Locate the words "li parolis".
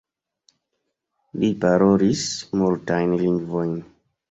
1.43-2.25